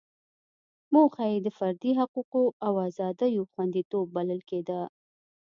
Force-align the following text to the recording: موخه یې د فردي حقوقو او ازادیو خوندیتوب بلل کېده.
موخه 0.93 1.23
یې 1.31 1.37
د 1.45 1.47
فردي 1.57 1.91
حقوقو 1.99 2.43
او 2.65 2.73
ازادیو 2.89 3.49
خوندیتوب 3.51 4.05
بلل 4.15 4.41
کېده. 4.49 4.81